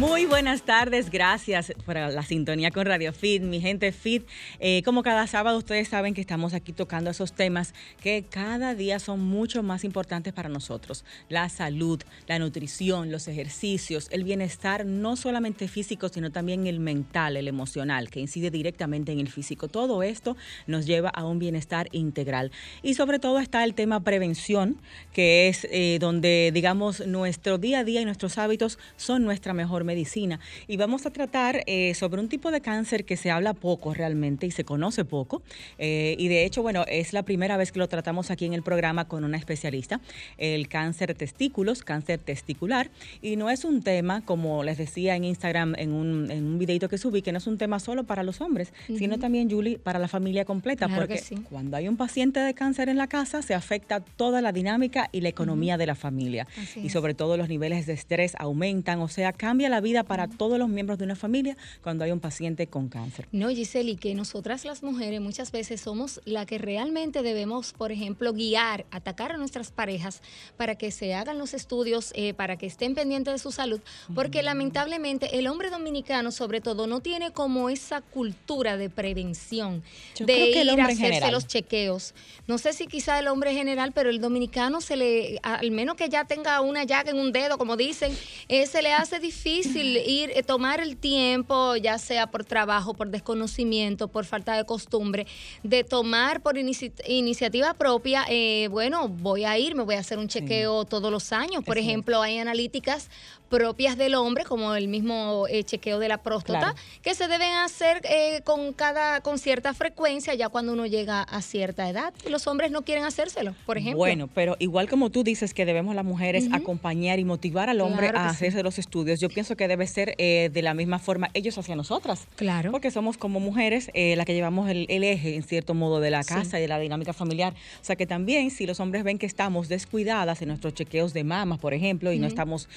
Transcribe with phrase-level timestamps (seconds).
[0.00, 4.26] Muy buenas tardes, gracias por la sintonía con Radio Fit, mi gente Fit.
[4.58, 8.98] Eh, como cada sábado ustedes saben que estamos aquí tocando esos temas que cada día
[8.98, 11.04] son mucho más importantes para nosotros.
[11.28, 17.36] La salud, la nutrición, los ejercicios, el bienestar no solamente físico, sino también el mental,
[17.36, 19.68] el emocional, que incide directamente en el físico.
[19.68, 20.34] Todo esto
[20.66, 22.52] nos lleva a un bienestar integral.
[22.82, 24.80] Y sobre todo está el tema prevención,
[25.12, 29.89] que es eh, donde, digamos, nuestro día a día y nuestros hábitos son nuestra mejor
[29.90, 30.38] medicina.
[30.68, 34.46] Y vamos a tratar eh, sobre un tipo de cáncer que se habla poco realmente
[34.46, 35.42] y se conoce poco.
[35.78, 38.62] Eh, y de hecho, bueno, es la primera vez que lo tratamos aquí en el
[38.62, 40.00] programa con una especialista,
[40.38, 42.90] el cáncer testículos, cáncer testicular.
[43.20, 46.88] Y no es un tema, como les decía en Instagram en un, en un videito
[46.88, 49.98] que subí, que no es un tema solo para los hombres, sino también, Julie, para
[49.98, 50.86] la familia completa.
[50.88, 55.08] porque cuando hay un paciente de cáncer en la casa, se afecta toda la dinámica
[55.10, 56.46] y la economía de la familia.
[56.76, 60.58] y sobre todo los niveles de estrés aumentan, o sea, cambia la vida para todos
[60.58, 63.26] los miembros de una familia cuando hay un paciente con cáncer.
[63.32, 67.92] No, Giselle, y que nosotras las mujeres muchas veces somos la que realmente debemos, por
[67.92, 70.22] ejemplo, guiar, atacar a nuestras parejas
[70.56, 73.80] para que se hagan los estudios, eh, para que estén pendientes de su salud,
[74.14, 79.82] porque lamentablemente el hombre dominicano sobre todo no tiene como esa cultura de prevención,
[80.18, 82.14] de ir a hacerse los chequeos.
[82.46, 86.08] No sé si quizá el hombre general, pero el dominicano se le, al menos que
[86.08, 88.16] ya tenga una llaga en un dedo, como dicen,
[88.48, 93.10] eh, se le hace difícil ir, eh, tomar el tiempo, ya sea por trabajo, por
[93.10, 95.26] desconocimiento, por falta de costumbre,
[95.62, 100.28] de tomar por iniciativa propia, eh, bueno, voy a ir, me voy a hacer un
[100.28, 101.64] chequeo todos los años.
[101.64, 103.08] Por ejemplo, hay analíticas
[103.50, 108.00] propias del hombre, como el mismo eh, chequeo de la próstata, que se deben hacer
[108.04, 112.14] eh, con cada con cierta frecuencia ya cuando uno llega a cierta edad.
[112.28, 113.98] Los hombres no quieren hacérselo, por ejemplo.
[113.98, 118.08] Bueno, pero igual como tú dices que debemos las mujeres acompañar y motivar al hombre
[118.14, 121.58] a hacerse los estudios, yo pienso que debe ser eh, de la misma forma ellos
[121.58, 122.28] hacia nosotras.
[122.36, 122.70] Claro.
[122.70, 126.58] Porque somos como mujeres las que llevamos el, eje, en cierto modo, de la casa
[126.58, 127.52] y de la dinámica familiar.
[127.80, 131.24] O sea que también si los hombres ven que estamos descuidadas en nuestros chequeos de
[131.24, 132.68] mamas, por ejemplo, y no estamos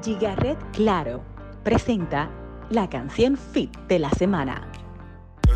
[0.03, 1.25] Gigaret Claro
[1.65, 2.31] presenta
[2.71, 4.86] la canción Fit de la semana.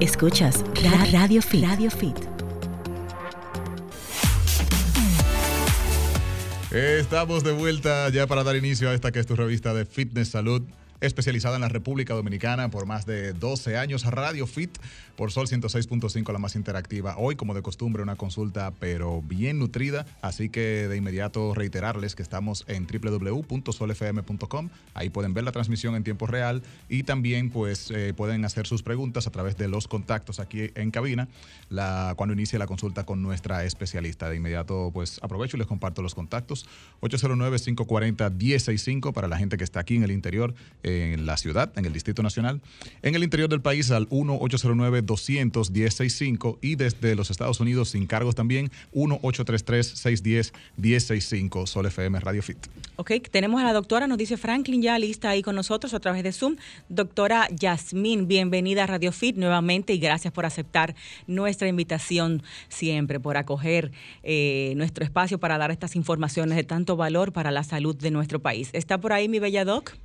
[0.00, 1.64] Escuchas Ra- Radio Fit.
[1.64, 2.37] Radio Fit.
[6.70, 10.28] Estamos de vuelta ya para dar inicio a esta que es tu revista de Fitness
[10.28, 10.62] Salud,
[11.00, 14.04] especializada en la República Dominicana por más de 12 años.
[14.04, 14.70] Radio Fit
[15.16, 17.16] por Sol 106.5, la más interactiva.
[17.18, 20.06] Hoy, como de costumbre, una consulta, pero bien nutrida.
[20.22, 24.68] Así que de inmediato reiterarles que estamos en www.solfm.com.
[24.94, 28.84] Ahí pueden ver la transmisión en tiempo real y también, pues, eh, pueden hacer sus
[28.84, 31.28] preguntas a través de los contactos aquí en cabina
[32.16, 34.30] cuando inicie la consulta con nuestra especialista.
[34.30, 36.66] De inmediato, pues, aprovecho y les comparto los contactos.
[37.02, 40.54] 809-540-1065 para la gente que está aquí en el interior,
[40.88, 42.62] en la ciudad, en el Distrito Nacional.
[43.02, 48.70] En el interior del país al 1-809-200-1065 y desde los Estados Unidos sin cargos también
[48.94, 52.58] 1-833-610-1065 Sol FM Radio Fit.
[52.96, 56.22] Ok, tenemos a la doctora, nos dice Franklin ya lista ahí con nosotros a través
[56.22, 56.56] de Zoom.
[56.88, 60.94] Doctora Yasmín, bienvenida a Radio Fit nuevamente y gracias por aceptar
[61.26, 63.92] nuestra invitación siempre, por acoger
[64.22, 68.40] eh, nuestro espacio para dar estas informaciones de tanto valor para la salud de nuestro
[68.40, 68.70] país.
[68.72, 69.96] ¿Está por ahí mi bella doc?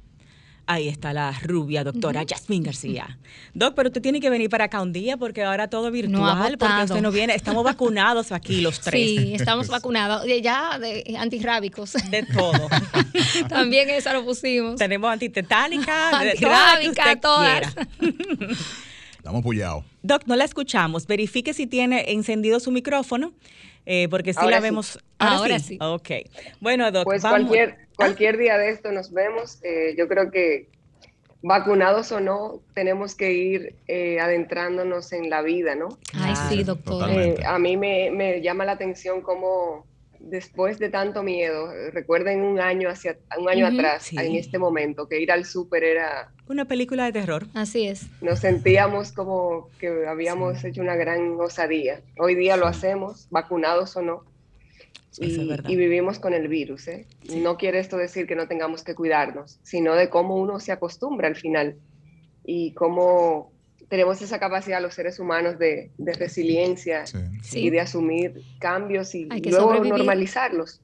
[0.66, 3.18] Ahí está la rubia doctora Yasmín García.
[3.54, 6.84] Doc, pero usted tiene que venir para acá un día porque ahora todo virtual, porque
[6.86, 7.36] usted no viene.
[7.36, 9.06] Estamos vacunados aquí los tres.
[9.20, 10.24] Sí, estamos vacunados.
[10.24, 11.94] De- Ya de antirrábicos.
[12.10, 12.70] De todo.
[13.50, 14.78] También esa lo pusimos.
[14.78, 17.74] Tenemos antitetánica, Antirrábica, todas.
[17.74, 17.88] quiera.
[19.18, 19.84] Estamos puyados.
[20.02, 21.08] Doc, no la escuchamos.
[21.08, 23.34] Verifique si tiene encendido su micrófono,
[23.86, 24.64] eh, porque si Ahora la sí.
[24.64, 25.00] vemos.
[25.20, 25.78] Ahora sí.
[25.82, 26.10] Ok.
[26.60, 27.48] Bueno, Doc, Pues vamos.
[27.48, 29.60] cualquier, cualquier día de esto nos vemos.
[29.64, 30.70] Eh, yo creo que
[31.42, 35.90] vacunados o no, tenemos que ir eh, adentrándonos en la vida, ¿no?
[36.14, 37.42] Ay, sí, totalmente.
[37.42, 39.86] Eh, a mí me, me llama la atención cómo
[40.24, 44.16] después de tanto miedo, recuerden un año hacia un año atrás, sí.
[44.18, 47.46] en este momento, que ir al súper era, Una película de terror.
[47.54, 48.08] Así es.
[48.22, 52.02] nos sentíamos como que habíamos hecho una gran osadía.
[52.18, 54.24] Hoy día lo hacemos, vacunados o no.
[55.20, 55.38] Es
[55.70, 56.88] y, vivimos con el virus.
[56.88, 57.06] ¿eh?
[57.36, 61.28] No quiere esto decir que no tengamos que cuidarnos, sino de cómo uno se acostumbra
[61.28, 61.76] al final
[62.44, 63.52] y cómo
[63.90, 67.18] tenemos esa capacidad los seres humanos de, de resiliencia Sí.
[67.44, 67.60] Sí.
[67.66, 69.94] y de asumir cambios y luego sobrevivir.
[69.94, 70.82] normalizarlos.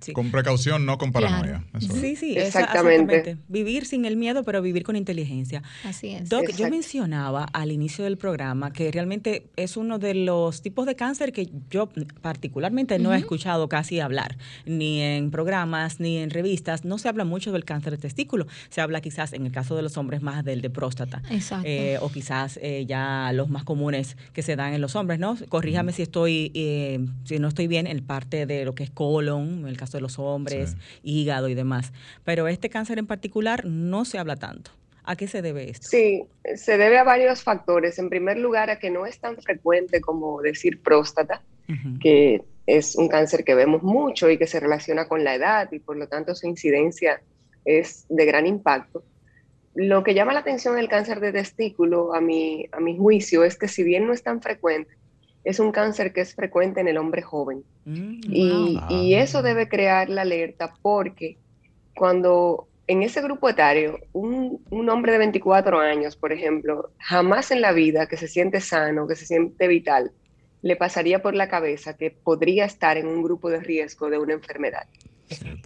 [0.00, 0.12] Sí.
[0.12, 1.26] Con precaución, no con Claro.
[1.28, 1.64] paranoia.
[1.78, 1.94] Eso.
[1.94, 3.36] Sí, sí, Exactamente.
[3.48, 5.62] Vivir sin el miedo, pero vivir con inteligencia.
[5.84, 6.28] Así es.
[6.28, 10.96] Doc, yo mencionaba al inicio del programa que realmente es uno de los tipos de
[10.96, 11.88] cáncer que yo
[12.20, 16.84] particularmente no he escuchado casi hablar, ni en programas, ni en revistas.
[16.84, 18.46] No se habla mucho del cáncer de testículo.
[18.70, 21.22] Se habla quizás, en el caso de los hombres, más del de próstata.
[21.30, 21.66] Exacto.
[21.68, 25.36] Eh, o quizás eh, ya los más comunes que se dan en los hombres, ¿no?
[25.48, 29.67] Corríjame si estoy, eh, si no estoy bien en parte de lo que es colon,
[29.68, 30.76] en el caso de los hombres, Sí.
[31.02, 31.92] hígado y demás.
[32.24, 34.70] Pero este cáncer en particular no se habla tanto.
[35.04, 35.86] ¿A qué se debe esto?
[35.88, 36.24] Sí,
[36.56, 37.98] se debe a varios factores.
[37.98, 41.42] En primer lugar, a que no es tan frecuente como decir próstata,
[42.00, 45.78] que es un cáncer que vemos mucho y que se relaciona con la edad y
[45.78, 47.22] por lo tanto su incidencia
[47.64, 49.02] es de gran impacto.
[49.74, 53.56] Lo que llama la atención del cáncer de testículo, a mi, a mi juicio, es
[53.56, 54.90] que si bien no es tan frecuente,
[55.48, 57.64] es un cáncer que es frecuente en el hombre joven.
[57.86, 58.82] Mm, Y, Wow.
[58.90, 59.22] y Ah.
[59.22, 61.38] eso debe crear la alerta porque
[61.94, 67.60] cuando en ese grupo etario, un, un hombre de 24 años, por ejemplo, jamás en
[67.60, 70.10] la vida que se siente sano, que se siente vital,
[70.62, 74.34] le pasaría por la cabeza que podría estar en un grupo de riesgo de una
[74.34, 74.86] enfermedad.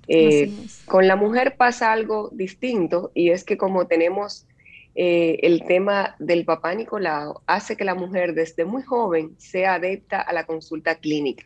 [0.08, 0.52] Eh,
[0.86, 4.46] con la mujer pasa algo distinto y es que como tenemos
[4.94, 10.20] eh, el tema del papá Nicolau, hace que la mujer desde muy joven sea adepta
[10.20, 11.44] a la consulta clínica.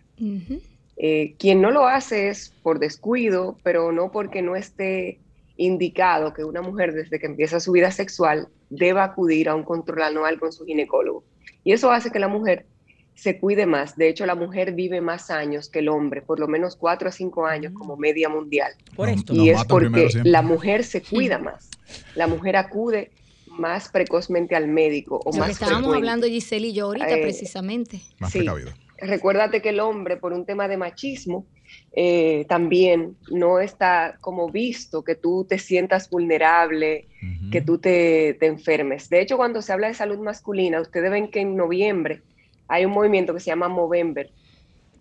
[0.96, 5.18] Eh, quien no lo hace es por descuido, pero no porque no esté
[5.56, 10.02] indicado que una mujer desde que empieza su vida sexual deba acudir a un control
[10.02, 11.22] anual con su ginecólogo.
[11.62, 12.66] Y eso hace que la mujer
[13.14, 13.96] se cuide más.
[13.96, 17.12] De hecho, la mujer vive más años que el hombre, por lo menos cuatro a
[17.12, 18.72] cinco años como media mundial.
[18.94, 19.32] Por esto.
[19.32, 21.70] Y es porque la mujer se cuida más.
[22.14, 23.10] La mujer acude
[23.58, 25.96] más precozmente al médico o Lo más que estábamos frecuente.
[25.98, 28.00] hablando Giselle y yo ahorita Eh, precisamente.
[28.18, 28.38] Más Sí.
[28.40, 28.70] precavido.
[28.98, 31.46] Recuérdate que el hombre, por un tema de machismo,
[31.92, 37.08] eh, también no está como visto que tú te sientas vulnerable,
[37.50, 39.08] que tú te, te enfermes.
[39.10, 42.22] De hecho, cuando se habla de salud masculina, ustedes ven que en noviembre
[42.68, 44.30] hay un movimiento que se llama Movember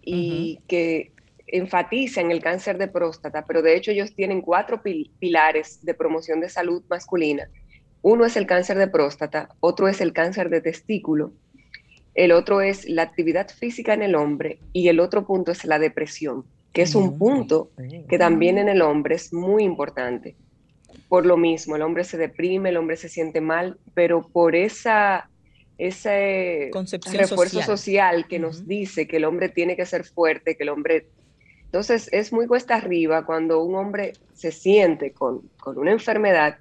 [0.01, 1.11] y que
[1.47, 5.93] enfatiza en el cáncer de próstata, pero de hecho ellos tienen cuatro pil- pilares de
[5.93, 7.47] promoción de salud masculina.
[8.07, 11.31] Uno es el cáncer de próstata, otro es el cáncer de testículo,
[12.13, 15.79] el otro es la actividad física en el hombre y el otro punto es la
[15.79, 17.71] depresión, que es un punto
[18.07, 20.35] que también en el hombre es muy importante.
[21.09, 25.27] Por lo mismo, el hombre se deprime, el hombre se siente mal, pero por esa
[25.79, 27.65] ese Concepción refuerzo social.
[27.65, 31.07] social, que nos dice que el hombre tiene que ser fuerte, que el hombre...
[31.63, 36.59] Entonces es muy cuesta arriba cuando un hombre se siente con, con una enfermedad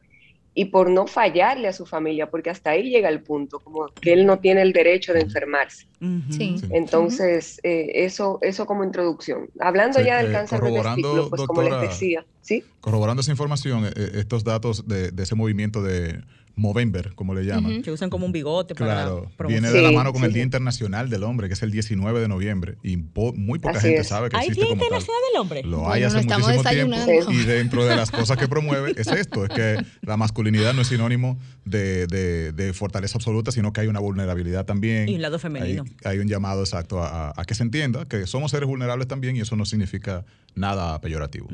[0.54, 4.12] y por no fallarle a su familia, porque hasta ahí llega el punto, como que
[4.12, 5.86] él no tiene el derecho de enfermarse.
[6.30, 6.56] Sí.
[6.70, 9.48] Entonces, eh, eso, eso como introducción.
[9.58, 12.62] Hablando Sí, ya del eh, cáncer de corroborando, testículo, pues como les decía, ¿sí?
[12.80, 16.22] Corroborando esa información, eh, eh, estos datos de, de ese movimiento de
[16.56, 17.82] Movember, como le llaman.
[17.82, 20.34] Que usan como un bigote Claro, para viene de la mano con el sí.
[20.34, 23.88] Día Internacional del Hombre, que es el 19 de noviembre, y po- muy poca Así
[23.88, 24.08] gente es.
[24.08, 24.86] sabe que ¿Hay existe Día como tal.
[24.86, 25.62] Internacional del Hombre?
[25.64, 29.44] Lo Bueno, hay hace muchísimo tiempo y dentro de las cosas que promueve es esto,
[29.44, 33.88] es que la masculinidad no es sinónimo de, de- de fortaleza absoluta, sino que hay
[33.88, 35.08] una vulnerabilidad también.
[35.08, 35.84] Y un lado femenino.
[36.04, 39.08] Hay, hay un llamado exacto a, a- a que se entienda que somos seres vulnerables
[39.08, 41.48] también y eso no significa nada peyorativo.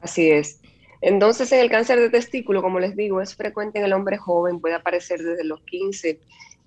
[0.00, 0.60] Así es.
[1.06, 4.58] Entonces, en el cáncer de testículo, como les digo, es frecuente en el hombre joven,
[4.60, 6.18] puede aparecer desde los 15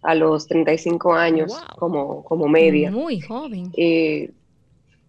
[0.02, 1.78] a los 35 años Wow.
[1.78, 2.90] como, como media.
[2.90, 3.70] Muy joven.
[3.76, 4.32] eh,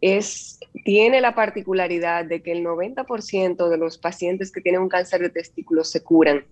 [0.00, 5.20] es, tiene la particularidad de que el 90% de los pacientes que tienen un cáncer
[5.20, 6.44] de testículo se curan,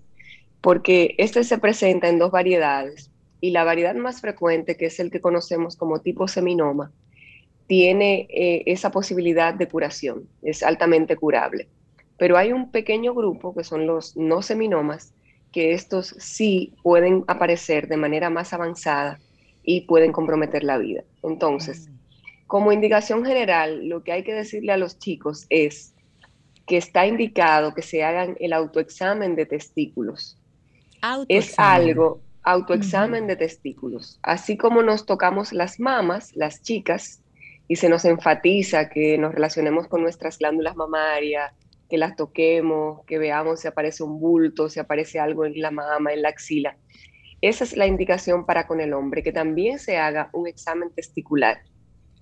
[0.60, 5.10] porque este se presenta en dos variedades y la variedad más frecuente, que es el
[5.10, 6.92] que conocemos como tipo seminoma,
[7.66, 11.66] tiene eh, esa posibilidad de curación, es altamente curable.
[12.18, 15.14] Pero hay un pequeño grupo que son los no seminomas,
[15.52, 19.18] que estos sí pueden aparecer de manera más avanzada
[19.62, 21.04] y pueden comprometer la vida.
[21.22, 21.88] Entonces,
[22.46, 25.94] como indicación general, lo que hay que decirle a los chicos es
[26.66, 30.38] que está indicado que se hagan el autoexamen de testículos.
[31.28, 31.88] Es Autoexamen.
[31.88, 34.18] algo, autoexamen de testículos.
[34.22, 37.22] Así como nos tocamos las mamas, las chicas,
[37.68, 41.52] y se nos enfatiza que nos relacionemos con nuestras glándulas mamarias,
[41.88, 46.12] que las toquemos, que veamos si aparece un bulto, si aparece algo en la mama,
[46.12, 46.76] en la axila.
[47.40, 51.62] Esa es la indicación para con el hombre, que también se haga un examen testicular.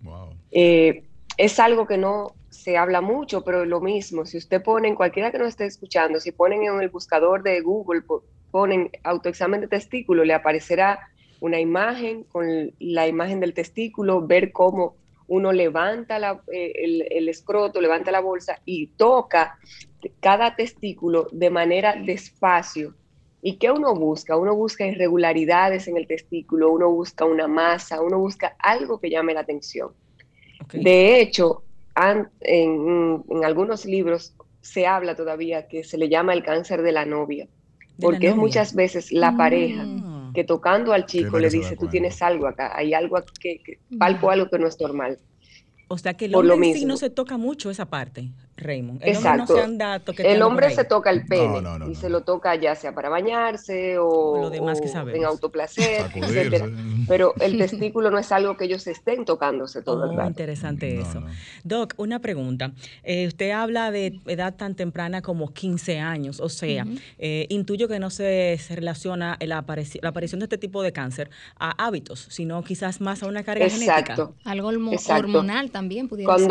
[0.03, 0.35] Wow.
[0.51, 1.05] Eh,
[1.37, 5.31] es algo que no se habla mucho, pero lo mismo, si usted pone, en cualquiera
[5.31, 9.69] que nos esté escuchando, si ponen en el buscador de Google, po- ponen autoexamen de
[9.69, 11.01] testículo, le aparecerá
[11.41, 14.97] una imagen con la imagen del testículo, ver cómo
[15.29, 19.59] uno levanta la- eh, el, el escroto, levanta la bolsa y toca
[20.21, 22.95] cada testículo de manera despacio.
[23.43, 24.37] ¿Y qué uno busca?
[24.37, 29.35] Uno busca irregularidades en el testículo, uno busca una masa, uno busca algo que llame
[29.35, 29.91] la atención.
[30.73, 31.63] De hecho,
[32.41, 37.05] en, en algunos libros se habla todavía que se le llama el cáncer de la
[37.05, 39.37] novia, De la porque es muchas veces la Mm.
[39.37, 40.16] pareja Ah.
[40.37, 43.81] Que tocando al chico le dice, tú tienes algo acá, hay algo aquí que, que
[43.99, 45.19] palpo algo que no es normal.
[45.89, 46.89] O sea que el por hombre lo en sí mismo.
[46.89, 49.03] no se toca mucho esa parte, Raymond.
[49.03, 49.53] El hombre Exacto.
[49.53, 51.95] no se anda toqueteando El hombre se toca el pene no, no, y no.
[51.95, 56.69] se lo toca ya sea para bañarse o, lo demás que o en autoplacer, etcétera.
[57.09, 60.29] Pero el testículo no es algo que ellos estén tocándose todo el Oh, rato.
[60.29, 61.21] interesante No, eso.
[61.21, 61.27] no.
[61.65, 62.73] Doc, una pregunta.
[63.03, 66.87] Eh, usted habla de edad tan temprana como 15 años, o sea,
[67.19, 70.93] eh, intuyo que no se, se relaciona la, apareci- la aparición de este tipo de
[70.93, 73.99] cáncer a hábitos, sino quizás más a una carga genética.
[74.01, 74.35] Exacto.
[74.45, 75.25] Algo hormo- Exacto.
[75.25, 76.49] hormonal también pudiera ser.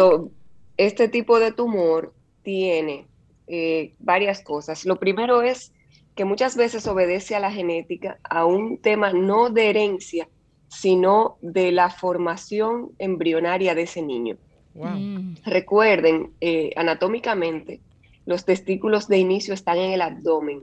[0.77, 2.13] Este tipo de tumor
[2.43, 3.07] tiene
[3.47, 4.85] eh, varias cosas.
[4.85, 5.71] Lo primero es
[6.15, 10.27] que muchas veces obedece a la genética, a un tema no de herencia,
[10.67, 14.37] sino de la formación embrionaria de ese niño.
[14.73, 14.89] Wow.
[14.89, 15.35] Mm.
[15.45, 17.81] Recuerden, eh, anatómicamente,
[18.25, 20.61] los testículos de inicio están en el abdomen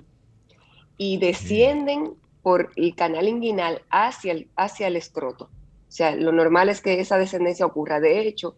[0.97, 5.45] y descienden por el canal inguinal hacia el, hacia el escroto.
[5.45, 8.01] O sea, lo normal es que esa descendencia ocurra.
[8.01, 8.57] De hecho,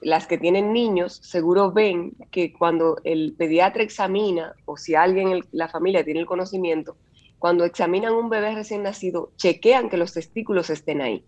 [0.00, 5.44] las que tienen niños seguro ven que cuando el pediatra examina, o si alguien en
[5.52, 6.96] la familia tiene el conocimiento,
[7.38, 11.24] cuando examinan un bebé recién nacido, chequean que los testículos estén ahí.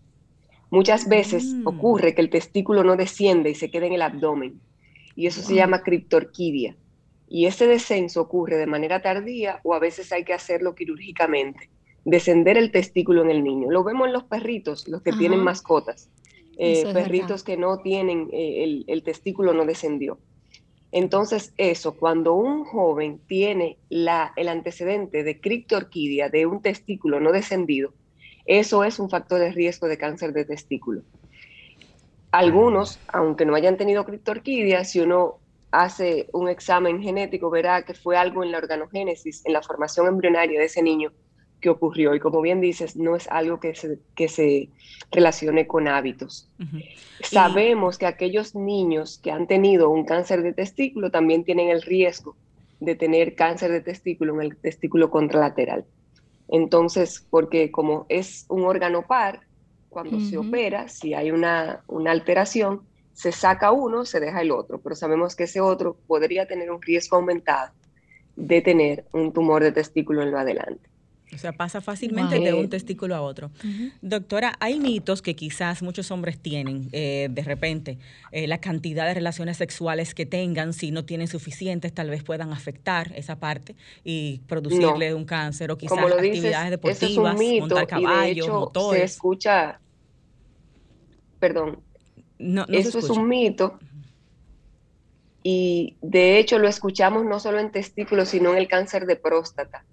[0.69, 1.67] Muchas veces Mm.
[1.67, 4.59] ocurre que el testículo no desciende y se queda en el abdomen.
[5.15, 6.75] Y eso se llama criptorquidia.
[7.27, 11.69] Y ese descenso ocurre de manera tardía o a veces hay que hacerlo quirúrgicamente.
[12.05, 13.69] Descender el testículo en el niño.
[13.71, 15.19] Lo vemos en los perritos, los que Ajá.
[15.19, 16.09] tienen mascotas.
[16.57, 20.19] Eh, es perritos que no tienen, eh, el, el testículo no descendió.
[20.91, 27.31] Entonces, eso, cuando un joven tiene la, el antecedente de criptorquidia, de un testículo no
[27.31, 27.93] descendido,
[28.45, 31.01] eso es un factor de riesgo de cáncer de testículo.
[32.31, 35.39] Algunos, aunque no hayan tenido criptorquidia, si uno
[35.71, 40.59] hace un examen genético, verá que fue algo en la organogénesis, en la formación embrionaria
[40.59, 41.11] de ese niño
[41.63, 42.13] que ocurrió.
[42.13, 44.69] Y como bien dices, no es algo que se, que se
[45.11, 46.49] relacione con hábitos.
[47.23, 52.35] Sabemos que aquellos niños que han tenido un cáncer de testículo también tienen el riesgo
[52.79, 55.85] de tener cáncer de testículo en el testículo contralateral.
[56.49, 59.41] Entonces, porque como es un órgano par,
[59.89, 62.81] cuando se opera, si hay una, una alteración,
[63.13, 66.81] se saca uno, se deja el otro, pero sabemos que ese otro podría tener un
[66.81, 67.71] riesgo aumentado
[68.35, 70.92] de tener un tumor de testículo en lo adelante.
[71.35, 72.45] O sea, pasa fácilmente Wow.
[72.45, 73.51] de un testículo a otro.
[74.01, 77.97] Doctora, hay mitos que quizás muchos hombres tienen eh, de repente.
[78.31, 82.51] eh, la cantidad de relaciones sexuales que tengan, si no tienen suficientes, tal vez puedan
[82.51, 86.99] afectar esa parte y producirle un cáncer o quizás Como lo dices, actividades eso es
[86.99, 89.11] deportivas, un mito montar y de caballos, hecho se motores.
[89.11, 89.79] escucha,
[91.39, 91.79] perdón,
[92.39, 93.79] No, no se Eso es un mito
[95.43, 99.85] y de hecho lo escuchamos no solo en testículos, sino en el cáncer de próstata.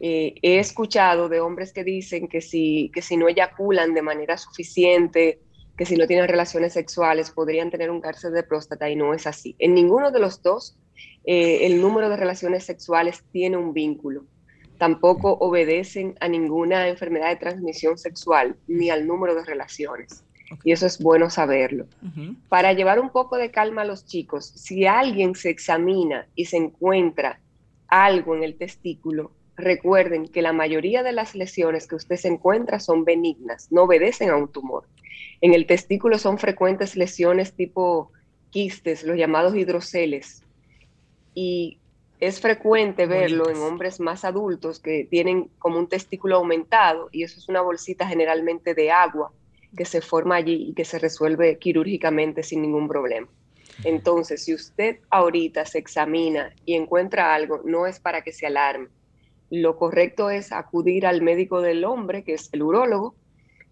[0.00, 4.36] Eh, he escuchado de hombres que dicen que si, que si no eyaculan de manera
[4.36, 5.38] suficiente,
[5.76, 9.26] que si no tienen relaciones sexuales, podrían tener un cáncer de próstata y no es
[9.26, 9.54] así.
[9.58, 10.76] En ninguno de los dos
[11.24, 14.24] eh, el número de relaciones sexuales tiene un vínculo.
[14.78, 20.24] Tampoco obedecen a ninguna enfermedad de transmisión sexual ni al número de relaciones.
[20.64, 21.86] Y eso es bueno saberlo.
[22.48, 26.56] Para llevar un poco de calma a los chicos, si alguien se examina y se
[26.56, 27.40] encuentra
[27.88, 32.80] algo en el testículo, recuerden que la mayoría de las lesiones que usted se encuentra
[32.80, 34.84] son benignas, no obedecen a un tumor.
[35.40, 38.10] En el testículo son frecuentes lesiones tipo
[38.50, 40.42] quistes, los llamados hidroceles,
[41.34, 41.78] y
[42.20, 47.40] es frecuente verlo en hombres más adultos que tienen como un testículo aumentado y eso
[47.40, 49.32] es una bolsita generalmente de agua
[49.76, 53.28] que se forma allí y que se resuelve quirúrgicamente sin ningún problema.
[53.84, 58.88] Entonces, si usted ahorita se examina y encuentra algo, no es para que se alarme.
[59.50, 63.14] Lo correcto es acudir al médico del hombre, que es el urólogo,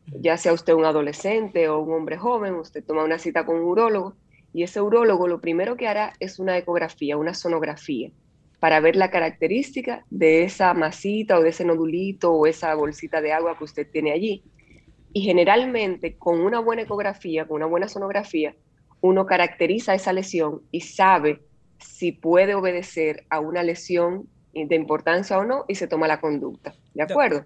[0.06, 3.62] ya sea usted un adolescente o un hombre joven, usted toma una cita con un
[3.62, 4.14] urólogo
[4.52, 8.10] y ese urólogo lo primero que hará es una ecografía, una sonografía,
[8.58, 13.32] para ver la característica de esa masita o de ese nodulito o esa bolsita de
[13.32, 14.42] agua que usted tiene allí.
[15.12, 18.54] Y generalmente con una buena ecografía, con una buena sonografía,
[19.00, 21.40] uno caracteriza esa lesión y sabe
[21.78, 26.74] si puede obedecer a una lesión de importancia o no y se toma la conducta.
[26.94, 27.44] ¿De acuerdo?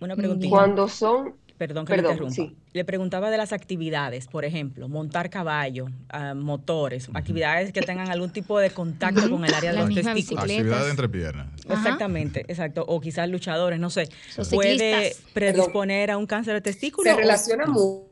[0.00, 0.50] Una preguntita.
[0.50, 2.34] Cuando son Perdón que Perdón, le interrumpa.
[2.34, 2.56] sí.
[2.72, 8.30] Le preguntaba de las actividades, por ejemplo, montar caballo, ah, motores, actividades que tengan algún
[8.30, 10.44] tipo de contacto con el área de La los testículos.
[10.44, 11.48] Actividad de entrepiernas.
[11.68, 11.74] Ajá.
[11.80, 12.84] Exactamente, exacto.
[12.86, 14.08] O quizás luchadores, no sé.
[14.36, 15.32] Los ¿Puede ciclistas.
[15.34, 17.10] predisponer a un cáncer de testículo?
[17.10, 18.06] se o- relaciona mucho.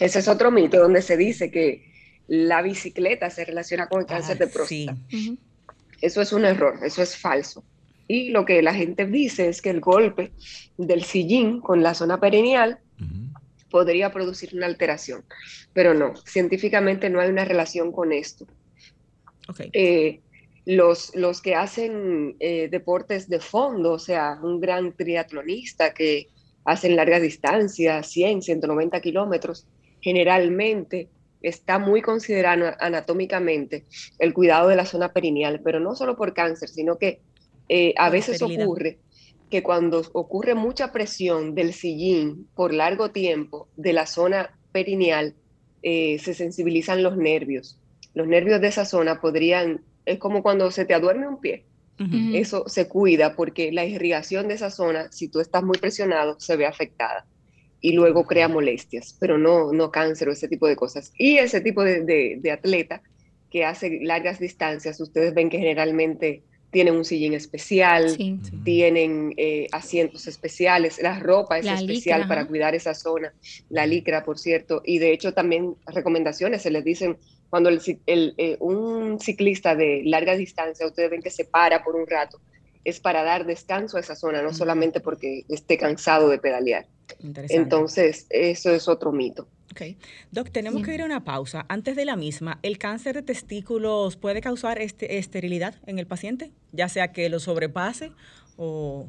[0.00, 1.88] Ese es otro mito donde se dice que
[2.26, 4.96] la bicicleta se relaciona con el cáncer Ah, de próstata.
[5.08, 5.38] sí.
[6.00, 7.62] Eso es un error, eso es falso.
[8.10, 10.32] Y lo que la gente dice es que el golpe
[10.76, 12.80] del sillín con la zona perineal
[13.70, 15.24] podría producir una alteración,
[15.72, 18.48] pero no, científicamente no hay una relación con esto.
[19.48, 19.60] Ok.
[19.72, 20.22] Eh,
[20.66, 26.30] los, los que hacen eh, deportes de fondo, o sea, un gran triatlonista que
[26.64, 29.68] hacen largas distancias, 100, 190 kilómetros,
[30.00, 31.08] generalmente
[31.42, 33.84] está muy considerado anatómicamente
[34.18, 37.20] el cuidado de la zona perineal, pero no solo por cáncer, sino que
[37.72, 38.98] eh, a veces ocurre
[39.50, 45.34] que cuando ocurre mucha presión del sillín por largo tiempo de la zona perineal,
[45.82, 47.78] eh, se sensibilizan los nervios.
[48.14, 51.64] Los nervios de esa zona podrían, es como cuando se te aduerme un pie,
[52.34, 56.56] eso se cuida porque la irrigación de esa zona, si tú estás muy presionado, se
[56.56, 57.26] ve afectada
[57.82, 61.12] y luego crea molestias, pero no, no cáncer o ese tipo de cosas.
[61.18, 63.02] Y ese tipo de, de- de atleta
[63.50, 68.38] que hace largas distancias, ustedes ven que generalmente tienen un sillín especial, Sí.
[68.64, 72.48] tienen eh, asientos especiales, la ropa es La especial licra, para ajá.
[72.48, 73.32] cuidar esa zona,
[73.68, 78.00] la licra, por cierto, y de hecho también recomendaciones se les dicen cuando el, ci-
[78.06, 82.40] el, eh, un ciclista de larga distancia, ustedes ven que se para por un rato,
[82.84, 86.86] es para dar descanso a esa zona, no solamente porque esté cansado de pedalear.
[87.20, 87.62] Interesante.
[87.62, 89.48] Entonces, eso es otro mito.
[89.72, 89.96] Ok.
[90.32, 90.86] Doc, tenemos Sí.
[90.86, 91.64] que ir a una pausa.
[91.68, 96.50] Antes de la misma, ¿el cáncer de testículos puede causar este- esterilidad en el paciente?
[96.72, 98.12] Ya sea que lo sobrepase
[98.56, 99.08] o,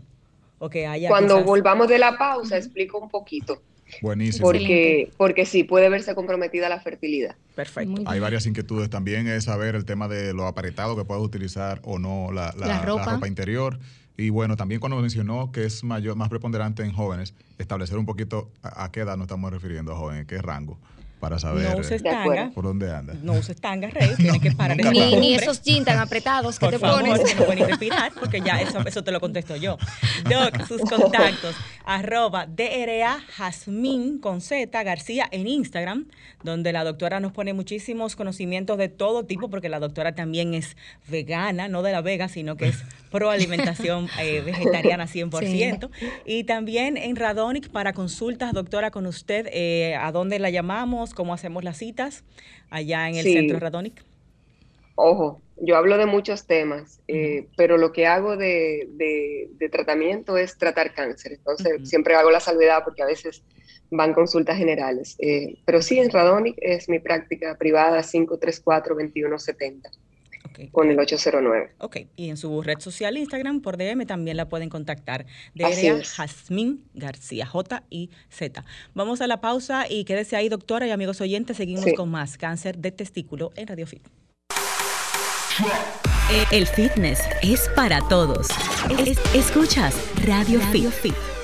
[0.60, 1.10] o que haya...
[1.10, 3.62] Cuando quizás- volvamos de la pausa, explico un poquito,
[4.04, 4.46] Buenísimo.
[4.46, 7.36] porque, porque sí, puede verse comprometida la fertilidad.
[7.56, 8.04] Perfecto.
[8.06, 11.98] Hay varias inquietudes también, es saber el tema de lo apretado que puede utilizar o
[11.98, 13.14] no la, la- La la ropa.
[13.16, 13.28] ropa.
[13.28, 13.80] interior.
[14.21, 18.51] Y bueno, también cuando mencionó que es mayor, más preponderante en jóvenes, establecer un poquito
[18.62, 20.77] a, qué edad nos estamos refiriendo a jóvenes, qué rango,
[21.21, 22.51] para saber No uses De tanga.
[22.53, 23.13] por dónde anda.
[23.23, 24.10] No uses tanga, Rey.
[24.17, 27.21] Tienes que parar Ni, ni esos jeans tan apretados que Por te favor, pones.
[27.23, 29.77] que no pueden respirar, porque ya eso, eso te lo contesto yo.
[30.29, 31.55] Doc, sus contactos,
[31.86, 36.07] arroba DRA Jazmín con Z García en Instagram,
[36.43, 40.75] donde la doctora nos pone muchísimos conocimientos de todo tipo, porque la doctora también es
[41.07, 45.89] vegana, no de la vega, sino que es pro alimentación eh, vegetariana 100%.
[46.25, 51.11] Y también en Radonic para consultas, doctora, con usted, eh, ¿a dónde la llamamos?
[51.13, 52.24] ¿Cómo hacemos las citas?
[52.69, 53.34] Allá en el Sí.
[53.34, 54.04] centro Radonic.
[54.95, 60.38] Ojo, yo hablo de muchos temas, eh, pero lo que hago de, de- de tratamiento
[60.38, 61.34] es tratar cáncer.
[61.34, 63.43] Entonces, siempre hago la salvedad porque a veces
[63.89, 65.15] van consultas generales.
[65.19, 69.89] Eh, pero sí, en Radonic es mi práctica privada 534-2170
[70.72, 71.74] Con el 809.
[71.80, 75.26] Ok, y en su red social Instagram por DM también la pueden contactar.
[75.56, 76.12] Es.
[76.16, 78.64] Jazmín García, J I Z.
[78.94, 81.58] Vamos a la pausa y quédese ahí, doctora y amigos oyentes.
[81.58, 81.94] Seguimos Sí.
[81.96, 84.08] con más cáncer de testículo en Radio Fit.
[86.52, 88.48] El fitness es para todos.
[89.06, 91.14] Es- escuchas Radio, Fit.
[91.14, 91.40] La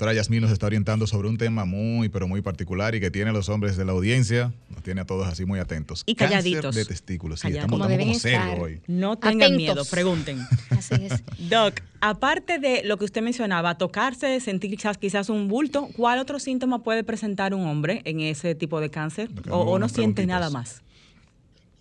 [0.00, 3.28] doctora Yasmín nos está orientando sobre un tema muy, pero muy particular y que tiene
[3.28, 6.04] a los hombres de la audiencia, nos tiene a todos así muy atentos.
[6.06, 6.62] Y calladitos.
[6.62, 7.40] Cáncer de testículos.
[7.40, 8.80] Sí, estamos, Como estamos como hoy.
[8.86, 9.56] No tengan Atentos.
[9.58, 10.38] miedo, pregunten.
[10.70, 11.22] Así es.
[11.50, 16.38] Doc, aparte de lo que usted mencionaba, tocarse, sentir quizás, quizás un bulto, ¿cuál otro
[16.38, 19.28] síntoma puede presentar un hombre en ese tipo de cáncer?
[19.50, 20.80] ¿O, o no siente nada más?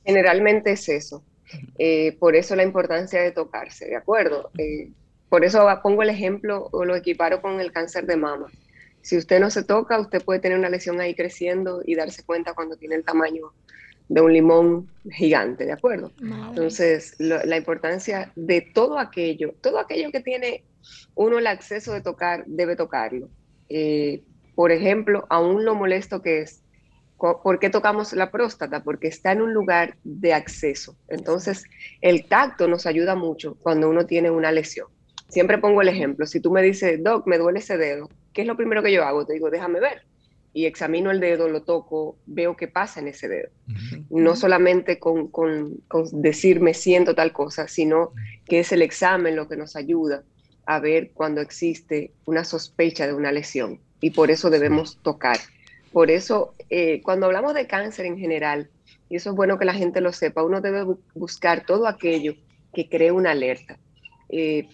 [0.03, 1.23] Generalmente es eso.
[1.77, 4.51] Eh, por eso la importancia de tocarse, ¿de acuerdo?
[4.57, 4.89] Eh,
[5.29, 8.47] por eso pongo el ejemplo o lo equiparo con el cáncer de mama.
[9.01, 12.53] Si usted no se toca, usted puede tener una lesión ahí creciendo y darse cuenta
[12.53, 13.53] cuando tiene el tamaño
[14.07, 16.13] de un limón gigante, ¿de acuerdo?
[16.17, 16.49] Madre.
[16.49, 20.65] Entonces, lo- la importancia de todo aquello, todo aquello que tiene
[21.15, 23.29] uno el acceso de tocar, debe tocarlo.
[23.69, 24.23] Eh,
[24.55, 26.63] por ejemplo, aún lo molesto que es,
[27.17, 28.83] ¿por qué tocamos la próstata?
[28.83, 30.97] Porque está en un lugar de acceso.
[31.07, 31.63] Entonces,
[32.01, 34.87] el tacto nos ayuda mucho cuando uno tiene una lesión.
[35.29, 38.47] Siempre pongo el ejemplo, si tú me dices, Doc, me duele ese dedo, ¿qué es
[38.47, 39.25] lo primero que yo hago?
[39.25, 40.01] Te digo, déjame ver.
[40.53, 43.49] Y examino el dedo, lo toco, veo qué pasa en ese dedo
[44.09, 48.13] no solamente con, con, con decir me siento tal cosa, sino
[48.45, 50.23] que es el examen lo que nos ayuda
[50.65, 55.37] a ver cuando existe una sospecha de una lesión y por eso debemos tocar.
[55.91, 58.71] Por eso, eh, cuando hablamos de cáncer en general,
[59.09, 62.33] y eso es bueno que la gente lo sepa, uno debe bu- buscar todo aquello
[62.73, 63.79] que cree una alerta.
[64.29, 64.69] Eh,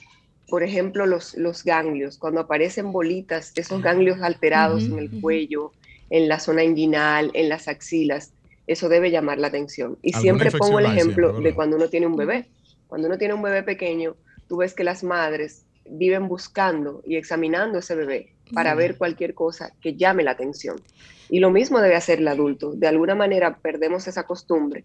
[0.48, 5.72] por ejemplo, los, los ganglios, cuando aparecen bolitas, esos ganglios alterados en el cuello,
[6.10, 8.32] en la zona inguinal, en las axilas,
[8.68, 9.98] eso debe llamar la atención.
[10.02, 12.48] Y siempre pongo el ejemplo siempre, de cuando uno tiene un bebé.
[12.88, 14.16] Cuando uno tiene un bebé pequeño,
[14.48, 19.72] tú ves que las madres viven buscando y examinando ese bebé para ver cualquier cosa
[19.82, 20.82] que llame la atención.
[21.30, 22.74] Y lo mismo debe hacer el adulto.
[22.74, 24.84] De alguna manera perdemos esa costumbre,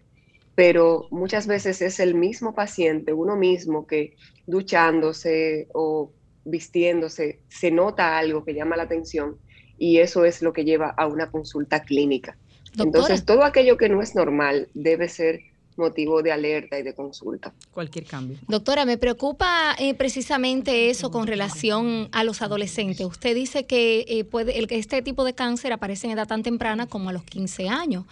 [0.61, 6.11] pero muchas veces es el mismo paciente, uno mismo, que duchándose o
[6.45, 9.37] vistiéndose, se nota algo que llama la atención
[9.79, 12.37] y eso es lo que lleva a una consulta clínica.
[12.75, 15.41] Doctora, Entonces, todo aquello que no es normal debe ser
[15.77, 17.53] motivo de alerta y de consulta.
[17.71, 18.37] Cualquier cambio.
[18.47, 23.03] Doctora, me preocupa eh, precisamente eso con relación a los adolescentes.
[23.03, 26.43] Usted dice que eh, puede, el, que este tipo de cáncer aparece en edad tan
[26.43, 28.05] temprana como a los 15 años.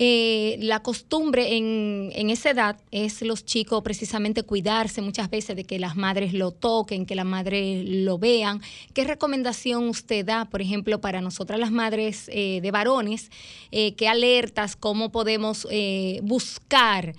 [0.00, 5.64] Eh, la costumbre en, en esa edad es los chicos precisamente cuidarse muchas veces de
[5.64, 8.60] que las madres lo toquen, que las madres lo vean.
[8.94, 13.30] ¿Qué recomendación usted da, por ejemplo, para nosotras las madres eh, de varones?
[13.72, 17.14] Eh, ¿Qué alertas, cómo podemos eh, buscar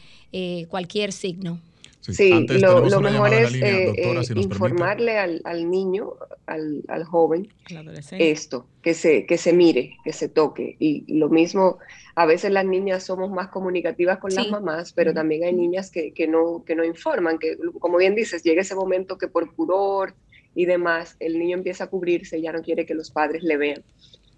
[0.70, 1.60] cualquier signo?
[2.13, 6.13] Sí, antes lo, mejor es línea, eh, doctora, eh, si informarle al, al niño,
[6.45, 7.50] al, al joven,
[8.12, 10.76] esto, que se, que se mire, que se toque.
[10.80, 11.80] Y lo mismo,
[12.15, 16.13] a veces las niñas somos más comunicativas con las mamás, pero también hay niñas que,
[16.13, 20.13] que no, que no informan, que como bien dices, llega ese momento que por pudor
[20.56, 23.58] y demás, el niño empieza a cubrirse y ya no quiere que los padres le
[23.58, 23.84] vean.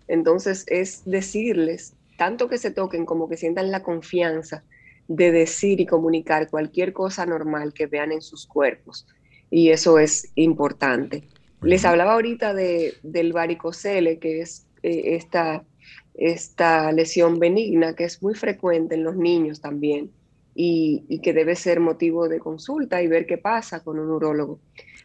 [0.08, 4.64] Entonces es decirles, tanto que se toquen como que sientan la confianza
[5.08, 9.08] de decir y comunicar cualquier cosa normal que vean en sus cuerpos.
[9.50, 11.24] Y eso es importante.
[11.62, 15.64] Les hablaba ahorita de, del varicocele, que es eh, esta,
[16.16, 20.10] esta lesión benigna que es muy frecuente en los niños también
[20.56, 24.60] y, y, que debe ser motivo de consulta y ver qué pasa con un urólogo.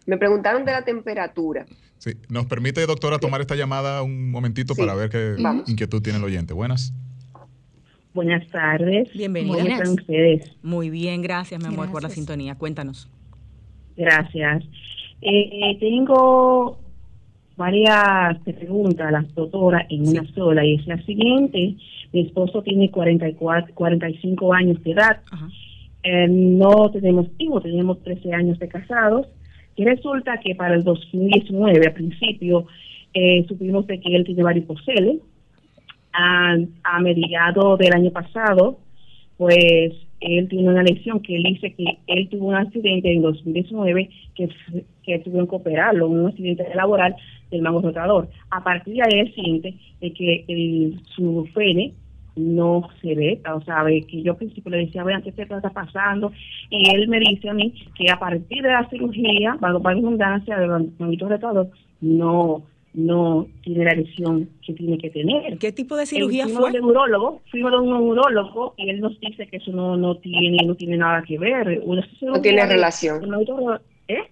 [0.06, 1.66] Me preguntaron de la temperatura.
[1.98, 6.24] Sí, nos permite, doctora, tomar esta llamada un momentito para ver qué inquietud tiene el
[6.24, 6.52] oyente.
[6.52, 6.92] Buenas.
[8.16, 9.12] Buenas tardes.
[9.12, 9.58] Bienvenidas.
[9.58, 10.56] ¿Cómo están ustedes?
[10.62, 12.54] Muy bien, gracias, mi amor, por la sintonía.
[12.54, 13.10] Cuéntanos.
[13.94, 14.64] Gracias.
[15.20, 16.78] Eh, tengo
[17.58, 21.74] varias preguntas a la doctora en una sola y es la siguiente.
[22.14, 25.20] Mi esposo tiene 44, 45 años de edad.
[26.02, 29.26] Eh, no tenemos hijos, tenemos 13 años de casados.
[29.76, 32.66] Y resulta que para el 2019, a principio,
[33.12, 35.18] eh, supimos de que él tiene varicoceles.
[36.18, 38.78] A, a mediados del año pasado,
[39.36, 44.08] pues él tiene una lesión que él dice que él tuvo un accidente en 2019
[44.34, 44.48] que,
[45.02, 47.14] que tuvieron que operarlo, un accidente laboral
[47.50, 48.28] del mango rotador.
[48.50, 51.92] A partir de ahí él siente de que su pene
[52.36, 56.32] no se ve, o sea, que yo al principio le decía, vean qué está pasando,
[56.68, 60.58] y él me dice a mí que a partir de la cirugía, para la redundancia
[60.58, 61.70] del manguito rotador,
[62.02, 62.62] no
[62.96, 65.58] no tiene la lesión que tiene que tener.
[65.58, 66.72] ¿Qué tipo de cirugía fuimos fue?
[66.72, 70.56] De neurólogo, fuimos de un neurólogo y él nos dice que eso no, no tiene
[70.64, 71.82] no tiene nada que ver.
[72.22, 73.22] no tiene relación.
[74.08, 74.30] ¿Eh?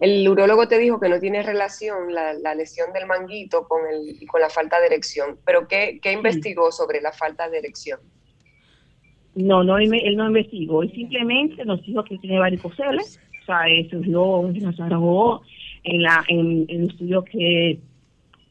[0.00, 4.26] El urólogo te dijo que no tiene relación la, la, lesión del manguito con, el,
[4.26, 5.38] con la falta de erección.
[5.46, 8.00] ¿Pero qué, qué investigó sobre la falta de erección?
[9.34, 10.82] No, no, él no investigó.
[10.82, 13.18] Él simplemente nos dijo que tiene varicoceles.
[13.42, 14.78] O sea, surgió, nos
[15.84, 17.78] en, la, en, el estudio que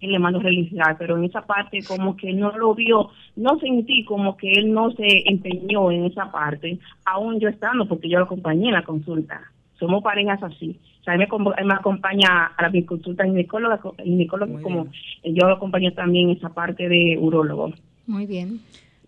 [0.02, 4.04] él le mandó realizar, pero en esa parte como que no lo vio, no sentí
[4.06, 8.26] como que él no se empeñó en esa parte, aún yo estando, porque yo lo
[8.26, 9.42] acompañé en la consulta.
[9.80, 10.80] Somos parejas así.
[11.02, 14.88] O sea, él me, me acompaña a la consulta ginecóloga, ginecólogo como
[15.24, 17.74] yo lo acompañé también en esa parte de urólogo.
[18.06, 18.60] Muy bien.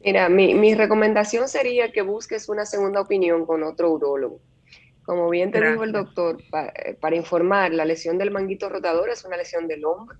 [0.03, 4.39] Mira, mi, mi recomendación sería que busques una segunda opinión con otro urólogo.
[5.05, 6.37] Como bien te dijo el doctor,
[6.75, 10.17] eh, para informar, la lesión del manguito rotador es una lesión del hombro,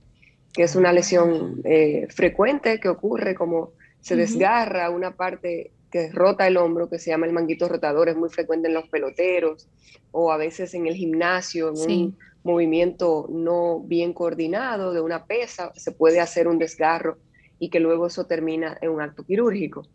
[0.53, 6.47] que es una lesión eh, frecuente que ocurre como se desgarra una parte que rota
[6.47, 9.69] el hombro, que se llama el manguito rotador, es muy frecuente en los peloteros
[10.11, 15.71] o a veces en el gimnasio, en un movimiento no bien coordinado de una pesa,
[15.75, 17.17] se puede hacer un desgarro
[17.57, 19.87] y que luego eso termina en un acto quirúrgico.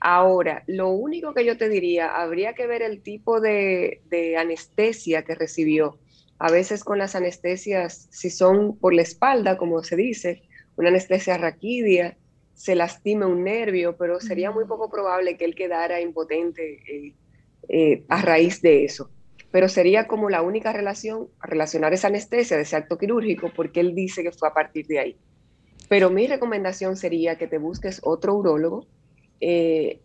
[0.00, 4.00] Ahora, lo único que yo te diría, habría que ver el tipo de,
[4.38, 5.98] anestesia que recibió.
[6.38, 10.42] A veces con las anestesias, si son por la espalda, como se dice,
[10.76, 12.16] una anestesia raquidia,
[12.54, 17.14] se lastima un nervio, pero sería muy poco probable que él quedara impotente eh,
[17.68, 19.10] eh, a raíz de eso.
[19.50, 23.94] Pero sería como la única relación, relacionar esa anestesia de ese acto quirúrgico, porque él
[23.96, 25.16] dice que fue a partir de ahí.
[25.88, 28.86] Pero mi recomendación sería que te busques otro urólogo
[29.40, 30.00] eh,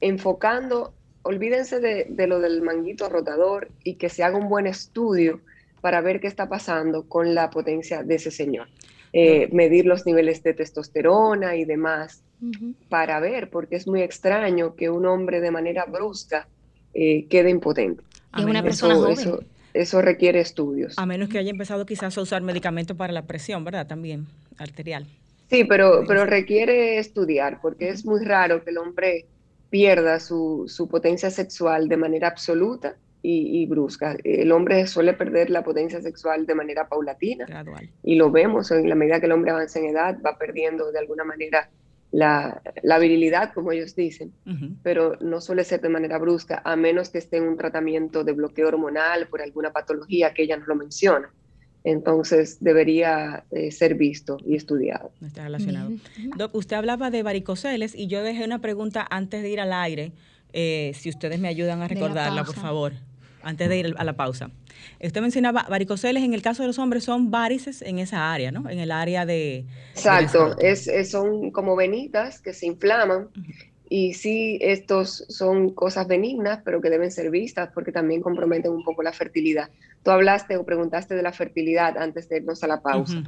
[0.00, 5.40] enfocando, olvídense de, lo del manguito rotador y que se haga un buen estudio
[5.80, 8.68] para ver qué está pasando con la potencia de ese señor.
[9.12, 12.22] Eh, medir los niveles de testosterona y demás
[12.88, 16.46] para ver, porque es muy extraño que un hombre de manera brusca
[16.94, 18.02] eh, quede impotente.
[18.36, 20.94] Y una persona eso, Eso, requiere estudios.
[20.98, 23.86] A menos que haya empezado quizás a usar medicamentos para la presión, ¿verdad?
[23.86, 24.26] También
[24.58, 25.06] arterial.
[25.48, 29.26] Sí, pero, pero requiere estudiar, porque es muy raro que el hombre
[29.70, 34.16] pierda su, su potencia sexual de manera absoluta y, brusca.
[34.24, 37.46] El hombre suele perder la potencia sexual de manera paulatina.
[38.02, 40.98] Y lo vemos en la medida que el hombre avanza en edad, va perdiendo de
[40.98, 41.68] alguna manera
[42.10, 44.32] la, la virilidad, como ellos dicen,
[44.82, 48.32] pero no suele ser de manera brusca, a menos que esté en un tratamiento de
[48.32, 51.30] bloqueo hormonal por alguna patología que ella no lo menciona
[51.84, 55.12] entonces debería eh, ser visto y estudiado.
[55.20, 55.90] No está relacionado.
[56.36, 60.12] Doc, usted hablaba de varicoceles y yo dejé una pregunta antes de ir al aire,
[60.52, 62.92] eh, si ustedes me ayudan a recordarla, por favor,
[63.42, 64.50] antes de ir a la pausa.
[65.02, 68.68] Usted mencionaba varicoceles, en el caso de los hombres son varices en esa área, ¿no?
[68.68, 69.64] En el área de...
[69.92, 73.28] Exacto, es, son como venitas que se inflaman
[73.90, 78.84] y sí, estos son cosas benignas, pero que deben ser vistas porque también comprometen un
[78.84, 79.70] poco la fertilidad.
[80.02, 83.22] Tú hablaste o preguntaste de la fertilidad antes de irnos a la pausa.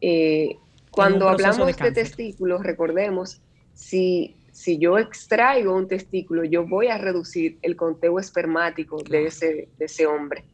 [0.00, 0.56] Eh,
[0.90, 3.40] cuando hablamos de, testículos, recordemos,
[3.74, 9.68] si, si yo extraigo un testículo, yo voy a reducir el conteo espermático de, ese,
[9.78, 10.44] de ese hombre.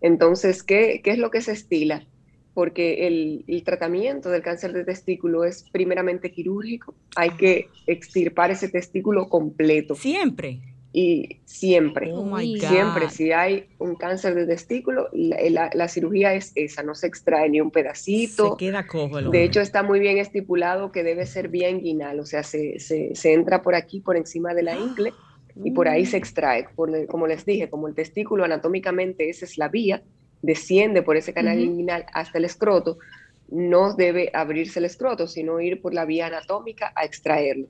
[0.00, 2.06] Entonces, ¿qué, ¿qué es lo que se estila?
[2.54, 6.94] porque el, tratamiento del cáncer de testículo es primeramente quirúrgico.
[7.16, 9.94] Hay que extirpar ese testículo completo.
[9.94, 10.60] Siempre.
[10.92, 16.52] Y siempre, Oh siempre, si hay un cáncer de testículo, la, la- la cirugía es
[16.54, 18.56] esa, no se extrae ni un Se pedacito.
[18.58, 19.30] queda cojo el.
[19.30, 23.14] De hecho, está muy bien estipulado que debe ser vía inguinal, o sea, se, se-
[23.14, 25.14] se entra por aquí, por encima de la ingle,
[25.64, 26.06] y por ahí Mm.
[26.06, 26.66] se extrae.
[26.74, 30.02] Por como les dije, como el testículo anatómicamente esa es la vía,
[30.42, 31.66] desciende por ese canal Ujú.
[31.66, 32.98] inguinal hasta el escroto,
[33.48, 37.68] no debe abrirse el escroto, sino ir por la vía anatómica a extraerlo.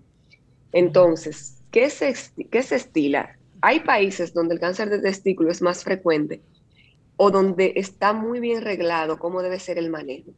[0.73, 2.15] Entonces, ¿qué se,
[2.51, 3.37] qué se estila?
[3.61, 6.41] Hay países donde el cáncer de testículo es más frecuente
[7.17, 10.31] o donde está muy bien reglado cómo debe ser el manejo.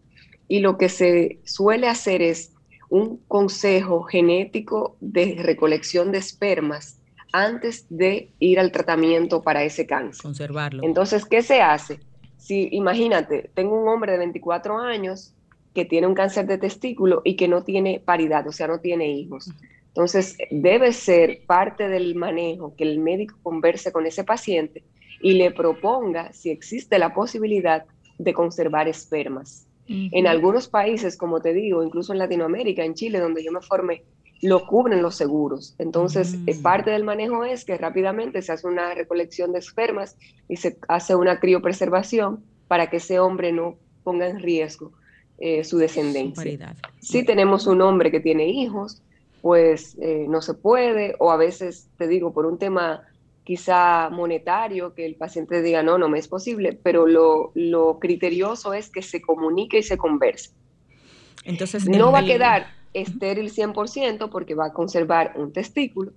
[0.49, 2.53] Y lo que se suele hacer es
[2.89, 7.01] un consejo genético de recolección de espermas
[7.33, 10.23] antes de ir al tratamiento para ese cáncer.
[10.23, 10.85] Conservarlo.
[10.85, 12.01] Entonces, ¿qué se hace?
[12.37, 15.35] Si imagínate, tengo un hombre de 24 años
[15.75, 19.11] que tiene un cáncer de testículo y que no tiene paridad, o sea, no tiene
[19.11, 19.51] hijos.
[19.95, 24.83] Entonces, debe ser parte del manejo que el médico converse con ese paciente
[25.23, 27.85] y le proponga si existe la posibilidad
[28.19, 29.69] de conservar espermas.
[29.87, 34.03] En algunos países, como te digo, incluso en Latinoamérica, en Chile, donde yo me formé,
[34.43, 35.77] lo cubren los seguros.
[35.79, 40.17] Entonces, eh, parte del manejo es que rápidamente se hace una recolección de espermas
[40.49, 44.93] y se hace una criopreservación para que ese hombre no ponga en riesgo
[45.39, 46.75] eh, su descendencia.
[47.01, 49.03] Si tenemos un hombre que tiene hijos,
[49.45, 53.03] pues eh, no se puede, o a veces, te digo, por un tema
[53.43, 58.73] quizá monetario, que el paciente diga, no, no me es posible, pero lo, lo criterioso
[58.73, 60.53] es que se comunique y se converse.
[61.45, 66.13] Entonces, No va a quedar estéril 100% porque va a conservar un testículo,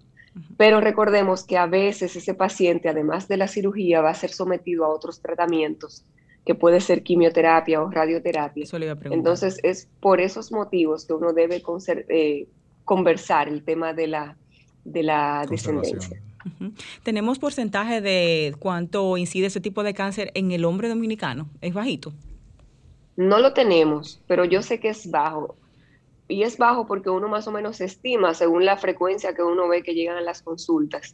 [0.56, 4.86] pero recordemos que a veces ese paciente, además de la cirugía, va a ser sometido
[4.86, 6.06] a otros tratamientos,
[6.46, 8.64] que puede ser quimioterapia o radioterapia.
[8.64, 9.18] Eso le iba a preguntar.
[9.18, 11.62] Entonces, es por esos motivos que uno debe
[12.08, 12.48] eh,
[12.88, 14.38] conversar el tema de la,
[14.86, 16.22] de la descendencia.
[17.04, 21.50] ¿Tenemos porcentaje de cuánto incide ese tipo de cáncer en el hombre dominicano?
[21.60, 22.14] ¿Es bajito?
[23.18, 25.58] No lo tenemos, pero yo sé que es bajo.
[26.30, 29.84] Y es bajo porque uno más o menos estima según la frecuencia que uno ve
[29.84, 31.12] que llegan a las consultas.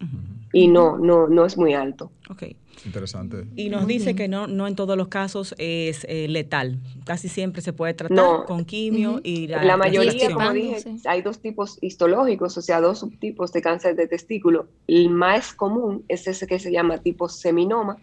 [0.54, 2.12] Y no, no, no es muy alto.
[2.30, 2.44] Ok.
[2.86, 3.46] Interesante.
[3.56, 6.80] Y nos dice que no, no en todos los casos es eh, letal.
[7.06, 8.46] Casi siempre se puede tratar No.
[8.46, 11.02] con quimio y la, La mayoría, como dije, sí.
[11.06, 14.68] hay dos tipos histológicos, o sea, dos subtipos de cáncer de testículo.
[14.88, 17.98] El más común es ese que se llama tipo seminoma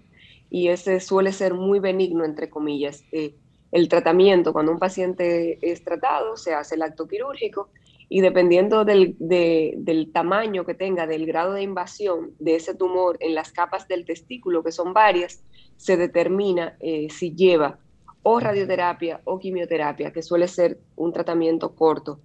[0.51, 3.05] y ese suele ser muy benigno, entre comillas.
[3.13, 3.35] Eh,
[3.73, 7.69] el tratamiento, cuando un paciente es tratado, se hace el acto quirúrgico
[8.13, 13.17] y dependiendo del, de- del tamaño que tenga, del grado de invasión de ese tumor
[13.21, 15.43] en las capas del testículo, que son varias,
[15.77, 17.79] se determina eh, si lleva
[18.23, 22.21] o radioterapia o quimioterapia, que suele ser un tratamiento corto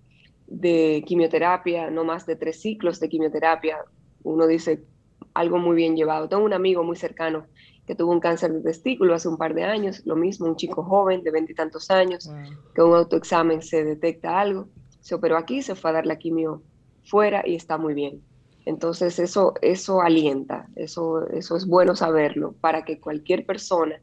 [0.48, 3.78] de quimioterapia, no más de tres ciclos de quimioterapia.
[4.24, 4.84] Uno dice
[5.36, 6.28] algo muy bien llevado.
[6.28, 7.45] Tengo un amigo muy cercano
[7.86, 10.84] que tuvo un cáncer de testículo hace un par de años, lo mismo, un chico
[10.84, 12.74] joven de veintitantos años, Wow.
[12.74, 14.67] que un autoexamen se detecta algo,
[15.05, 16.63] se operó aquí, se fue a dar la quimio
[17.03, 18.23] fuera y está muy bien.
[18.65, 24.01] Entonces eso, eso alienta, eso, eso es bueno saberlo para que cualquier persona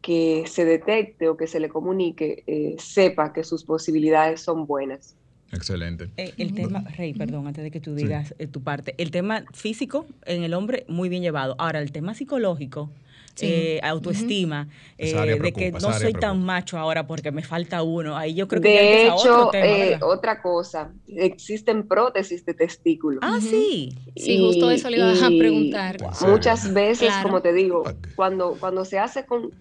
[0.00, 5.16] que se detecte o que se le comunique eh, sepa que sus posibilidades son buenas.
[5.50, 6.08] Excelente.
[6.16, 8.04] Eh, el tema, Rey, perdón, antes de que tú Sí.
[8.04, 11.56] digas eh, tu parte, el tema físico en el hombre muy bien llevado.
[11.58, 12.90] Ahora, el tema psicológico,
[13.38, 13.46] Sí.
[13.46, 18.16] eh, autoestima, eh, de que no soy tan macho ahora porque me falta uno.
[18.16, 23.20] Ahí yo creo que De otro hecho, tema, eh, otra cosa, existen prótesis de testículo.
[23.22, 23.94] Ah, sí.
[24.16, 25.98] Sí, justo eso le iba a y preguntar.
[26.28, 27.28] Muchas veces, Claro.
[27.28, 27.84] como te digo,
[28.16, 29.52] cuando, cuando se hace con,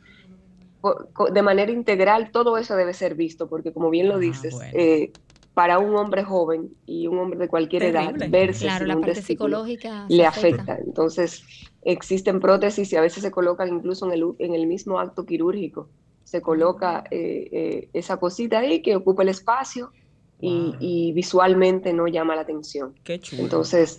[1.33, 4.71] de manera integral, todo eso debe ser visto, porque como bien lo Ah, dices, bueno.
[4.77, 5.13] eh,
[5.53, 8.25] para un hombre joven y un hombre de cualquier Terrible.
[8.25, 10.77] edad, verse Claro, sin la un parte testículo psicológica le afecta.
[10.85, 11.43] Entonces,
[11.91, 15.25] existen prótesis y a veces se colocan incluso en el, u- en el mismo acto
[15.25, 15.89] quirúrgico.
[16.23, 19.91] Se coloca eh, eh, esa cosita ahí que ocupa el espacio
[20.39, 20.75] y, Wow.
[20.81, 22.93] y visualmente no llama la atención.
[23.03, 23.43] Qué chulo.
[23.43, 23.97] Entonces,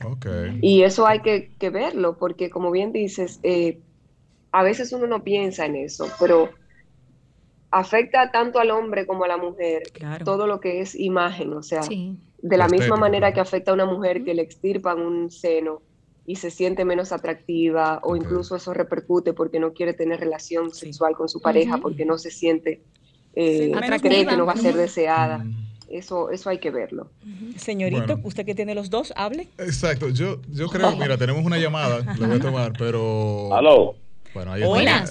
[0.61, 3.81] y eso hay que, que verlo, porque como bien dices, eh,
[4.53, 6.51] a veces uno no piensa en eso, pero
[7.71, 10.25] afecta tanto al hombre como a la mujer Claro.
[10.25, 12.19] todo lo que es imagen, o sea, Sí.
[12.41, 13.35] de la misma manera claro.
[13.35, 15.83] que afecta a una mujer que le extirpan un seno
[16.29, 20.81] y se siente menos atractiva o incluso eso repercute porque no quiere tener relación Sí.
[20.81, 22.83] sexual con su pareja porque no se siente,
[23.35, 25.39] eh, Sí, cree que no va a ser deseada.
[25.39, 25.57] Mm.
[25.89, 27.11] Eso, eso hay que verlo.
[27.57, 28.21] Señorito, Bueno.
[28.25, 29.49] usted que tiene los dos, hable.
[29.57, 30.11] Exacto.
[30.11, 33.55] Yo, yo creo, mira, tenemos una llamada, la voy a tomar, pero.
[33.55, 33.95] Aló.
[34.35, 34.69] Bueno, ahí está.
[34.69, 35.11] Buenas.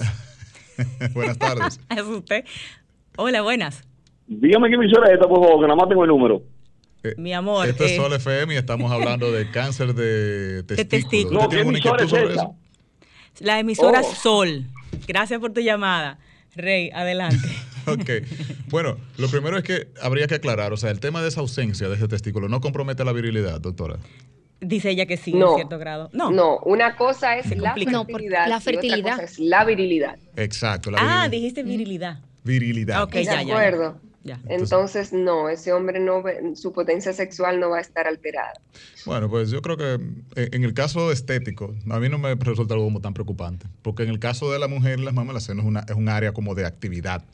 [1.14, 1.80] Buenas tardes.
[1.90, 2.44] Es usted.
[3.16, 3.82] Hola, buenas.
[4.28, 6.42] Dígame qué emisora es esta, por favor, que nada más tengo el número.
[7.10, 7.68] Eh, Mi amor.
[7.68, 10.88] Esto es eh, Sol FM y estamos hablando de cáncer de testículo.
[10.88, 11.40] testículo.
[11.40, 12.42] ¿Usted No, tiene ¿qué emisora inquietud es sobre esa?
[12.42, 12.56] eso?
[13.40, 14.14] La emisora Oh.
[14.14, 14.64] Sol.
[15.06, 16.18] Gracias por tu llamada.
[16.54, 17.38] Rey, adelante.
[17.88, 18.10] Ok.
[18.68, 21.88] Bueno, lo primero es que habría que aclarar, o sea, el tema de esa ausencia
[21.88, 23.96] de ese testículo no compromete la virilidad, doctora.
[24.60, 25.52] Dice ella que sí, No.
[25.52, 26.10] en cierto grado.
[26.12, 26.30] No.
[26.30, 27.74] No, una cosa es la.
[27.86, 29.10] No, fertilidad, la y otra fertilidad.
[29.12, 30.18] cosa es la virilidad.
[30.36, 32.18] Exacto, la Ah, dijiste virilidad.
[32.44, 33.04] Virilidad.
[33.04, 33.54] Ok, ¿De ya, ya, ya.
[33.54, 34.00] acuerdo?
[34.48, 38.52] Entonces, no, ese hombre no, ve- su potencia sexual no va a estar alterada.
[39.06, 39.94] Bueno, pues yo creo que
[40.36, 44.02] eh, en el caso estético, a mí no me resulta algo como tan preocupante, porque
[44.02, 46.32] en el caso de la mujer, las mamas, la seno es, una, es un área
[46.32, 47.24] como de actividad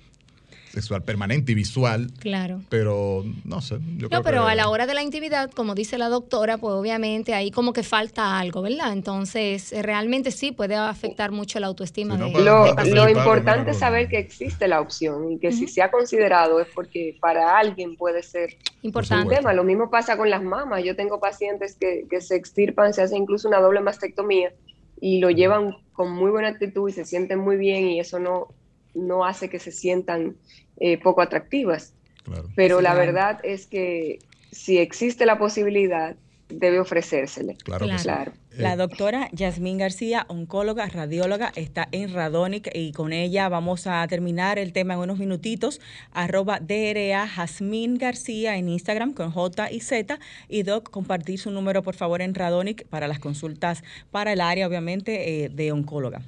[0.74, 2.60] sexual permanente y visual, Claro.
[2.68, 3.76] pero no sé.
[3.96, 6.58] Yo creo No, pero que- a la hora de la intimidad, como dice la doctora,
[6.58, 8.92] pues obviamente ahí como que falta algo, ¿verdad?
[8.92, 13.70] Entonces, eh, realmente sí puede afectar mucho la autoestima no, de, Lo, lo participar, importante
[13.70, 17.56] es saber que existe la opción y que si se ha considerado es porque para
[17.56, 18.50] alguien puede ser
[18.82, 19.36] un Importante.
[19.36, 19.52] tema.
[19.52, 20.82] Lo mismo pasa con las mamas.
[20.84, 24.52] Yo tengo pacientes que, que se extirpan, se hace incluso una doble mastectomía
[25.00, 28.48] y lo llevan con muy buena actitud y se sienten muy bien y eso no,
[28.94, 30.36] no hace que se sientan
[30.78, 31.94] eh, poco atractivas.
[32.24, 32.48] Claro.
[32.56, 33.06] Pero Sí, la claro.
[33.12, 34.18] verdad es que
[34.50, 36.16] si existe la posibilidad,
[36.48, 37.56] debe ofrecérsele.
[37.64, 37.98] Claro, que Claro.
[37.98, 38.04] sí.
[38.04, 38.32] Claro.
[38.56, 44.06] La Eh, doctora Yasmín García, oncóloga, radióloga, está en Radonic y con ella vamos a
[44.06, 45.80] terminar el tema en unos minutitos.
[46.12, 47.28] Arroba DRA
[47.98, 50.18] García en Instagram con J y Z.
[50.48, 54.68] Y Doc, compartir su número por favor en Radonic para las consultas para el área,
[54.68, 56.22] obviamente, eh, de oncóloga.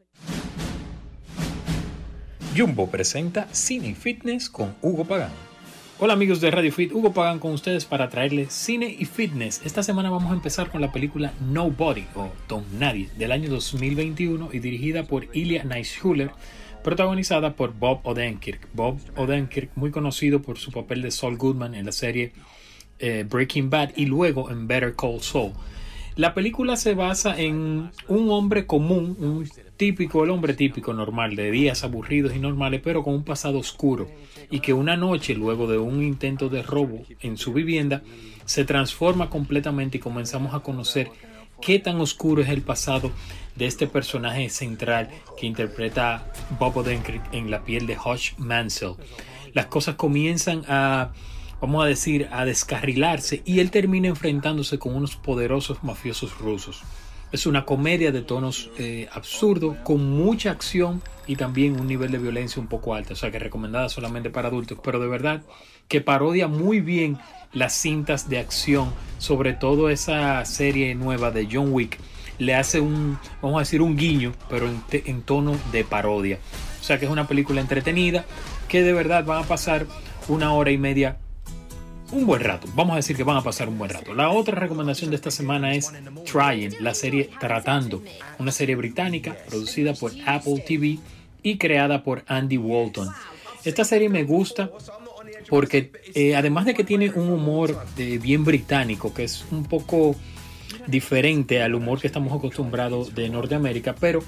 [2.56, 5.32] Jumbo presenta Cine y Fitness con Hugo Pagán.
[6.00, 9.62] Hola amigos de Radio Fit, Hugo Pagán con ustedes para traerles cine y fitness.
[9.64, 14.50] Esta semana vamos a empezar con la película Nobody o Don Nadie del año 2021
[14.52, 16.32] y dirigida por Ilya Naishuller,
[16.84, 18.68] protagonizada por Bob Odenkirk.
[18.74, 22.34] Bob Odenkirk, muy conocido por su papel de Saul Goodman en la serie
[23.00, 25.54] eh, Breaking Bad y luego en Better Call Saul.
[26.22, 31.50] La película se basa en un hombre común, un típico, el hombre típico normal, de
[31.50, 34.08] días aburridos y normales, pero con un pasado oscuro,
[34.52, 38.04] y que una noche, luego de un intento de robo en su vivienda,
[38.46, 41.10] se transforma completamente y comenzamos a conocer
[41.60, 43.10] qué tan oscuro es el pasado
[43.56, 45.10] de este personaje central
[45.40, 48.94] que interpreta Bob Odenkirk en la piel de Hodge Mansell.
[49.54, 51.14] Las cosas comienzan a
[51.62, 56.82] vamos a decir, a descarrilarse y él termina enfrentándose con unos poderosos mafiosos rusos.
[57.32, 62.18] Es una comedia de tonos eh, absurdos, con mucha acción y también un nivel de
[62.18, 65.44] violencia un poco alto, o sea que recomendada solamente para adultos, pero de verdad
[65.88, 67.18] que parodia muy bien
[67.54, 72.00] las cintas de acción, sobre todo esa serie nueva de John Wick,
[72.38, 76.40] le hace un, vamos a decir, un guiño, pero en, en tono de parodia.
[76.82, 78.26] O sea que es una película entretenida,
[78.68, 79.86] que de verdad van a pasar
[80.28, 81.18] una hora y media
[82.12, 82.68] un buen rato.
[82.76, 84.14] Vamos a decir que van a pasar un buen rato.
[84.14, 85.92] La otra recomendación de esta semana es
[86.32, 88.04] Trying, la serie Tratando,
[88.40, 91.00] una serie británica producida por Apple TV
[91.44, 93.10] y creada por Andy Walton.
[93.64, 94.72] Esta serie me gusta
[95.50, 100.16] porque eh, además de que tiene un humor eh, bien británico, que es un poco
[100.88, 104.24] diferente al humor que estamos acostumbrados de Norteamérica, pero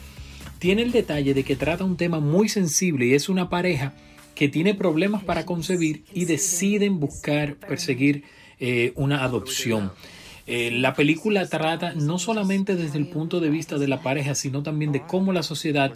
[0.59, 3.93] tiene el detalle de que trata un tema muy sensible y es una pareja
[4.35, 8.23] que tiene problemas para concebir y deciden buscar, perseguir
[8.59, 9.91] eh, una adopción.
[10.45, 14.61] Eh, la película trata no solamente desde el punto de vista de la pareja, sino
[14.61, 15.93] también de cómo la sociedad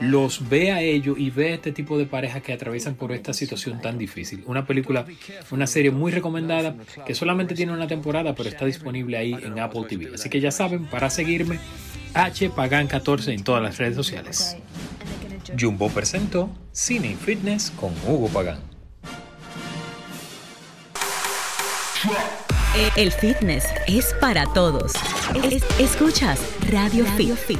[0.00, 3.32] los ve a ellos y ve a este tipo de parejas que atraviesan por esta
[3.32, 4.44] situación tan difícil.
[4.46, 5.06] Una película,
[5.50, 9.82] una serie muy recomendada que solamente tiene una temporada, pero está disponible ahí en Apple
[9.88, 10.14] TV.
[10.14, 11.58] Así que ya saben, para seguirme,
[12.14, 14.56] H Pagan 14 en todas las redes sociales.
[15.58, 18.60] Jumbo presentó Cine y Fitness con Hugo Pagán.
[22.96, 24.92] El fitness es para todos.
[25.34, 26.40] Es- escuchas
[26.70, 27.58] Radio, Fit.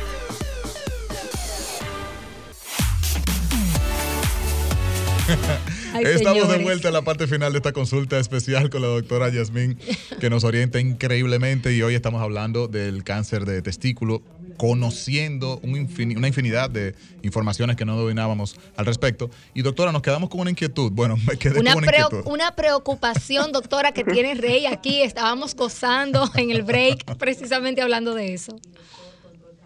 [5.93, 9.28] Ay, Estamos de vuelta en la parte final de esta consulta especial con la doctora
[9.28, 9.78] Yasmín,
[10.20, 14.22] que nos orienta increíblemente y hoy estamos hablando del cáncer de testículo,
[14.61, 19.30] conociendo un infin- una infinidad de informaciones que no dominábamos al respecto.
[19.54, 20.92] Y doctora, nos quedamos con una inquietud.
[20.92, 22.30] Bueno, me quedé Una, con una preo- inquietud.
[22.30, 25.00] una preocupación, doctora, que tiene Rey aquí.
[25.00, 28.61] Estábamos gozando en el break, precisamente hablando de eso.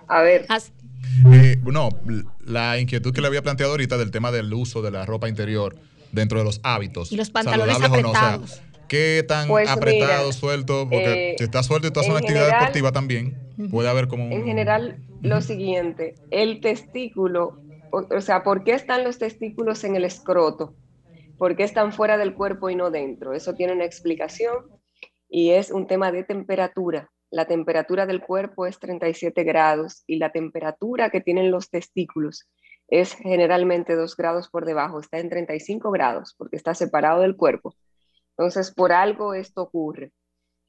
[0.06, 0.70] A ver, As-
[1.32, 1.88] Eh, no,
[2.46, 5.76] la inquietud que le había planteado ahorita del tema del uso de la ropa interior
[6.12, 7.10] dentro de los hábitos.
[7.10, 7.98] Y los pantalones o no, o sea,
[8.30, 8.60] apretados.
[8.88, 10.88] ¿Qué tan Pues apretado, mira, suelto?
[10.88, 13.36] Porque eh, si está suelto y tú haces una actividad general- deportiva también,
[13.70, 14.32] puede haber como un...
[14.32, 17.58] en general, lo siguiente, el testículo,
[17.90, 20.74] o, o sea, ¿por qué están los testículos en el escroto?
[21.38, 23.32] ¿Por qué están fuera del cuerpo y no dentro?
[23.32, 24.54] Eso tiene una explicación
[25.28, 27.10] y es un tema de temperatura.
[27.30, 32.48] La temperatura del cuerpo es 37 grados y la temperatura que tienen los testículos
[32.88, 37.74] es generalmente 2 grados por debajo, está en 35 grados porque está separado del cuerpo.
[38.36, 40.12] Entonces, por algo esto ocurre.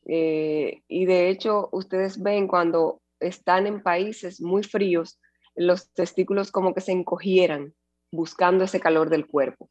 [0.07, 5.20] Eh, y de hecho, ustedes ven cuando están en países muy fríos,
[5.55, 7.74] los testículos como que se encogieran
[8.11, 9.70] buscando ese calor del cuerpo.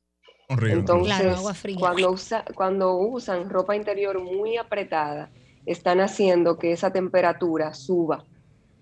[0.49, 0.73] Horrible.
[0.81, 1.77] Entonces, Claro, agua fría.
[1.79, 5.31] cuando, usa- cuando usan ropa interior muy apretada,
[5.65, 8.25] están haciendo que esa temperatura suba,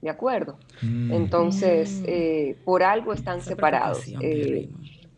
[0.01, 0.59] ¿de acuerdo?
[0.81, 1.13] Mm.
[1.13, 2.05] Entonces, Mm.
[2.09, 4.05] eh, por algo están Esa separados.
[4.21, 4.69] Eh,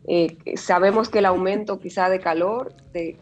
[0.07, 3.17] eh, sabemos que el aumento quizá de calor, de,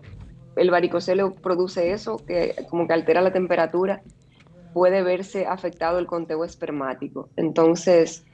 [0.56, 4.02] el varicocele produce eso, que como que altera la temperatura,
[4.74, 7.30] puede verse afectado el conteo espermático.
[7.36, 8.26] Entonces,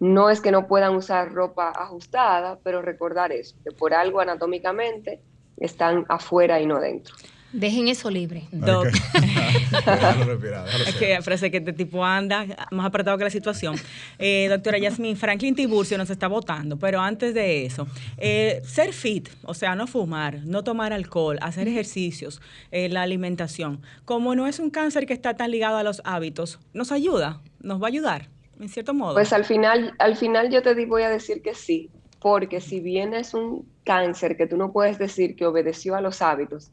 [0.00, 5.22] no es que no puedan usar ropa ajustada, pero recordar eso, que por algo anatómicamente
[5.56, 7.14] están afuera y no dentro.
[7.52, 8.44] Dejen eso libre.
[8.50, 8.86] Doc.
[8.86, 8.92] Ok.
[9.84, 13.76] déjalo respirar, déjalo Es que parece que este tipo anda más apretado que la situación.
[14.18, 17.86] Eh, doctora Yasmin, Franklin Tiburcio nos está votando, pero antes de eso,
[18.16, 22.40] eh, ser fit, o sea, no fumar, no tomar alcohol, hacer ejercicios,
[22.70, 26.58] eh, la alimentación, como no es un cáncer que está tan ligado a los hábitos,
[26.72, 28.28] nos ayuda, nos va a ayudar,
[28.60, 29.14] en cierto modo.
[29.14, 31.90] Pues al final, al final yo te voy a decir que sí,
[32.20, 36.22] porque si bien es un cáncer que tú no puedes decir que obedeció a los
[36.22, 36.70] hábitos,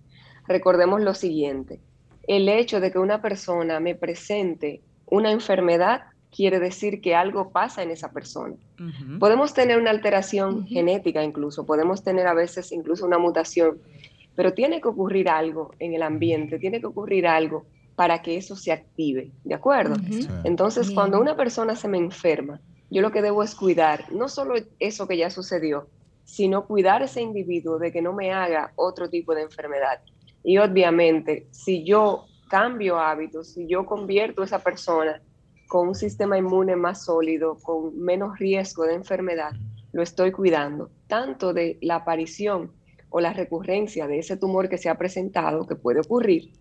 [0.50, 1.80] recordemos lo siguiente,
[2.28, 6.02] el hecho de que una persona me presente una enfermedad
[6.36, 8.56] quiere decir que algo pasa en esa persona.
[9.20, 13.80] Podemos tener una alteración genética incluso, podemos tener a veces incluso una mutación,
[14.36, 18.56] pero tiene que ocurrir algo en el ambiente, tiene que ocurrir algo para que eso
[18.56, 19.96] se active, ¿de acuerdo?
[20.44, 20.96] Entonces, Bien.
[20.96, 25.08] cuando una persona se me enferma, yo lo que debo es cuidar no solo eso
[25.08, 25.88] que ya sucedió,
[26.24, 30.00] sino cuidar a ese individuo de que no me haga otro tipo de enfermedad.
[30.44, 35.22] Y obviamente, si yo cambio hábitos, si yo convierto a esa persona
[35.68, 39.52] con un sistema inmune más sólido, con menos riesgo de enfermedad,
[39.92, 42.72] lo estoy cuidando, tanto de la aparición
[43.10, 46.52] o la recurrencia de ese tumor que se ha presentado, que puede ocurrir,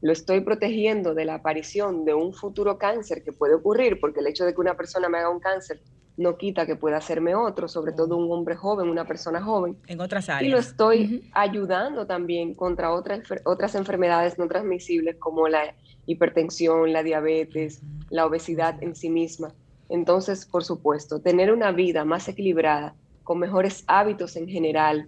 [0.00, 4.26] lo estoy protegiendo de la aparición de un futuro cáncer que puede ocurrir, porque el
[4.26, 5.80] hecho de que una persona me haga un cáncer
[6.16, 9.76] no quita que pueda hacerme otro, sobre todo un hombre joven, una persona joven.
[9.86, 10.66] en otras Y lo áreas.
[10.66, 15.74] estoy ayudando también contra otras, otras enfermedades no transmisibles como la
[16.06, 19.54] hipertensión, la diabetes, la obesidad en sí misma.
[19.88, 25.06] Entonces, por supuesto, tener una vida más equilibrada, con mejores hábitos en general,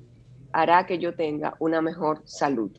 [0.53, 2.71] hará que yo tenga una mejor salud.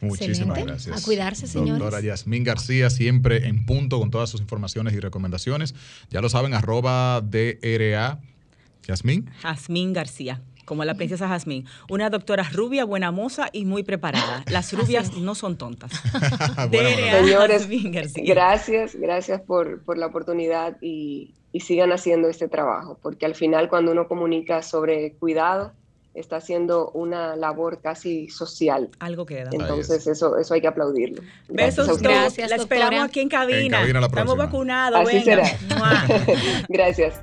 [0.00, 0.64] Muchísimas Excelente.
[0.64, 1.02] gracias.
[1.02, 1.80] A cuidarse, señores.
[1.80, 5.74] Doctora Yasmín García, siempre en punto con todas sus informaciones y recomendaciones.
[6.10, 8.20] Ya lo saben, arroba DRA.
[8.88, 9.30] Yasmín.
[9.42, 11.66] Jazmín García, como la princesa Jazmín.
[11.90, 14.44] Una doctora rubia, buena moza y muy preparada.
[14.50, 15.92] Las rubias no son tontas.
[16.70, 17.68] Señores,
[18.16, 23.68] gracias, gracias por, por la oportunidad y, y sigan haciendo este trabajo, porque al final
[23.68, 25.72] cuando uno comunica sobre cuidado,
[26.14, 28.90] está haciendo una labor casi social.
[28.98, 29.50] Algo queda.
[29.52, 31.22] Entonces eso, eso hay que aplaudirlo.
[31.48, 32.02] Gracias Besos.
[32.02, 33.60] Gracias, La esperamos aquí en cabina.
[33.78, 35.00] En cabina la Estamos vacunados.
[35.00, 35.44] Así venga.
[35.44, 36.06] será.
[36.68, 37.20] Gracias.